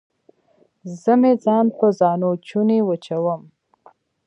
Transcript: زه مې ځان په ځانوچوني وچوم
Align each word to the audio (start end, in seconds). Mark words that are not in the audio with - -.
زه 1.01 1.13
مې 1.21 1.33
ځان 1.43 1.65
په 1.77 1.85
ځانوچوني 1.99 2.79
وچوم 2.83 3.41